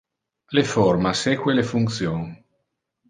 Le 0.57 0.63
forma 0.69 1.11
seque 1.19 1.53
le 1.59 1.67
function. 1.73 2.19